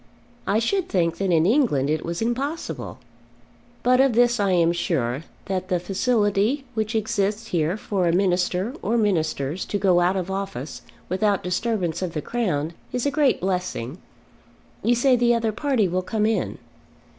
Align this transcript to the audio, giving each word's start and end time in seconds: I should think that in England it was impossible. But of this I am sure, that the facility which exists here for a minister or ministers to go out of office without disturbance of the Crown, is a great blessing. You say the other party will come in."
I 0.47 0.57
should 0.57 0.89
think 0.89 1.17
that 1.19 1.29
in 1.31 1.45
England 1.45 1.87
it 1.87 2.03
was 2.03 2.23
impossible. 2.23 2.97
But 3.83 3.99
of 4.01 4.13
this 4.13 4.39
I 4.39 4.49
am 4.49 4.71
sure, 4.71 5.25
that 5.45 5.67
the 5.69 5.79
facility 5.79 6.65
which 6.73 6.95
exists 6.95 7.49
here 7.49 7.77
for 7.77 8.07
a 8.07 8.11
minister 8.11 8.73
or 8.81 8.97
ministers 8.97 9.63
to 9.65 9.77
go 9.77 9.99
out 9.99 10.15
of 10.17 10.31
office 10.31 10.81
without 11.07 11.43
disturbance 11.43 12.01
of 12.01 12.13
the 12.13 12.21
Crown, 12.23 12.73
is 12.91 13.05
a 13.05 13.11
great 13.11 13.41
blessing. 13.41 13.99
You 14.83 14.95
say 14.95 15.15
the 15.15 15.35
other 15.35 15.51
party 15.51 15.87
will 15.87 16.01
come 16.01 16.25
in." 16.25 16.57